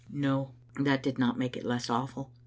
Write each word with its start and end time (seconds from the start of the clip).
No, 0.09 0.49
that 0.79 1.03
did 1.03 1.19
not 1.19 1.37
make 1.37 1.55
it 1.55 1.63
less 1.63 1.87
awful. 1.87 2.31